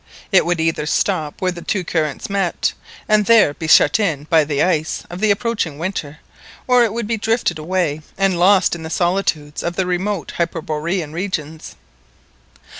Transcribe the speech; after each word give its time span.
It 0.31 0.47
would 0.47 0.59
either 0.59 0.87
stop 0.87 1.39
where 1.43 1.51
the 1.51 1.61
two 1.61 1.83
currents 1.83 2.27
met, 2.27 2.73
and 3.07 3.27
there 3.27 3.53
be 3.53 3.67
shut 3.67 3.99
in 3.99 4.23
by 4.31 4.43
the 4.43 4.63
ice 4.63 5.03
of 5.11 5.19
the 5.19 5.29
approaching 5.29 5.77
winter, 5.77 6.17
or 6.65 6.83
it 6.83 6.91
would 6.91 7.05
be 7.05 7.17
drifted 7.17 7.59
away 7.59 8.01
and 8.17 8.39
lost 8.39 8.73
in 8.73 8.81
the 8.81 8.89
solitudes 8.89 9.61
of 9.61 9.75
the 9.75 9.85
remote 9.85 10.31
hyperborean 10.37 11.13
regions. 11.13 11.75